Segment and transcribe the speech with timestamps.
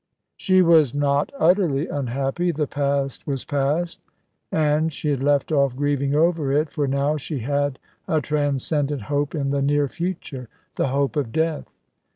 [0.35, 2.51] She was not utterly unhappy.
[2.51, 3.99] The past was past,
[4.51, 7.77] and she had left off grieving over it, for now she had
[8.07, 11.71] a transcendent hope in the near future the hope of death.